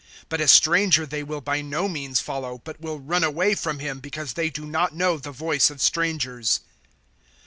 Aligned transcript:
010:005 0.21 0.23
But 0.29 0.41
a 0.41 0.47
stranger 0.47 1.05
they 1.05 1.21
will 1.21 1.41
by 1.41 1.61
no 1.61 1.87
means 1.87 2.19
follow, 2.19 2.59
but 2.63 2.81
will 2.81 2.99
run 2.99 3.23
away 3.23 3.53
from 3.53 3.77
him, 3.77 3.99
because 3.99 4.33
they 4.33 4.49
do 4.49 4.65
not 4.65 4.95
know 4.95 5.19
the 5.19 5.29
voice 5.31 5.69
of 5.69 5.79
strangers." 5.79 6.61